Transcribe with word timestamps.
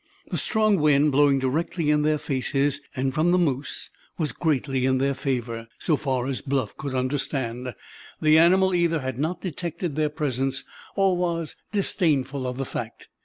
That 0.31 0.39
strong 0.39 0.77
wind 0.79 1.11
blowing 1.11 1.37
directly 1.37 1.91
in 1.91 2.01
their 2.01 2.17
faces, 2.17 2.81
and 2.95 3.13
from 3.13 3.31
the 3.31 3.37
moose, 3.37 3.91
was 4.17 4.31
greatly 4.31 4.83
in 4.87 4.97
their 4.97 5.13
favor. 5.13 5.67
So 5.77 5.95
far 5.95 6.25
as 6.25 6.41
Bluff 6.41 6.75
could 6.75 6.95
understand, 6.95 7.75
the 8.19 8.37
animal 8.39 8.73
either 8.73 9.01
had 9.01 9.19
not 9.19 9.41
detected 9.41 9.95
their 9.95 10.09
presence, 10.09 10.63
or 10.95 11.15
was 11.15 11.55
disdainful 11.71 12.47
of 12.47 12.57
the 12.57 12.65
fact. 12.65 13.09